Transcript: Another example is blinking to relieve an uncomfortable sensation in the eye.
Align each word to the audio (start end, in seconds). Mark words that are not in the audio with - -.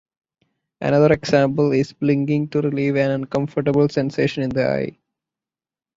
Another 0.81 1.13
example 1.13 1.73
is 1.73 1.93
blinking 1.93 2.47
to 2.47 2.61
relieve 2.61 2.95
an 2.95 3.11
uncomfortable 3.11 3.87
sensation 3.87 4.41
in 4.41 4.49
the 4.49 4.67
eye. 4.67 4.97